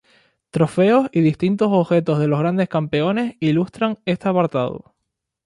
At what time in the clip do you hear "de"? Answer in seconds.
2.17-2.27